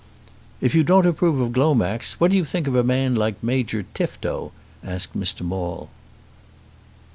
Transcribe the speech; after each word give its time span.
"If 0.61 0.73
you 0.73 0.83
don't 0.83 1.05
approve 1.05 1.39
of 1.39 1.51
Glomax, 1.53 2.13
what 2.13 2.31
do 2.31 2.37
you 2.37 2.43
think 2.43 2.65
of 2.65 2.75
a 2.75 2.83
man 2.83 3.13
like 3.13 3.35
Major 3.43 3.85
Tifto?" 3.93 4.51
asked 4.83 5.15
Mr. 5.15 5.41
Maule. 5.43 5.91